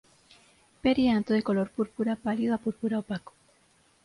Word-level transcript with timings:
Perianto 0.81 1.31
de 1.31 1.43
color 1.43 1.69
púrpura 1.69 2.15
pálido 2.15 2.55
a 2.55 2.57
púrpura 2.57 2.97
opaco. 2.97 3.33